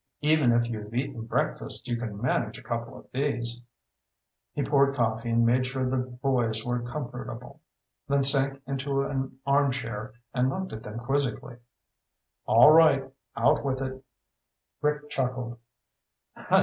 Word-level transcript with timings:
"Even 0.21 0.51
if 0.51 0.67
you've 0.67 0.95
eaten 0.95 1.27
breakfast, 1.27 1.87
you 1.87 1.95
can 1.95 2.19
manage 2.19 2.57
a 2.57 2.63
couple 2.63 2.97
of 2.97 3.11
these." 3.11 3.61
He 4.55 4.63
poured 4.63 4.95
coffee 4.95 5.29
and 5.29 5.45
made 5.45 5.67
sure 5.67 5.85
the 5.85 5.99
boys 5.99 6.65
were 6.65 6.81
comfortable, 6.81 7.61
then 8.07 8.23
sank 8.23 8.63
into 8.65 9.03
an 9.03 9.37
armchair 9.45 10.13
and 10.33 10.49
looked 10.49 10.73
at 10.73 10.81
them 10.81 10.97
quizzically. 10.97 11.57
"All 12.47 12.71
right. 12.71 13.13
Out 13.37 13.63
with 13.63 13.79
it." 13.79 14.03
Rick 14.81 15.07
chuckled. 15.11 15.59